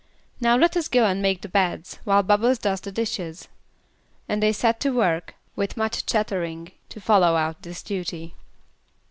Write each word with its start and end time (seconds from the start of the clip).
"Now 0.39 0.57
let 0.57 0.75
us 0.75 0.87
go 0.87 1.05
and 1.05 1.21
make 1.21 1.41
the 1.43 1.47
beds, 1.47 1.99
while 2.05 2.23
Bubbles 2.23 2.57
does 2.57 2.81
the 2.81 2.91
dishes." 2.91 3.47
And 4.27 4.41
they 4.41 4.51
set 4.51 4.79
to 4.79 4.89
work, 4.89 5.35
with 5.55 5.77
much 5.77 6.07
chattering, 6.07 6.71
to 6.89 6.99
follow 6.99 7.35
out 7.35 7.61
this 7.61 7.83
duty. 7.83 8.33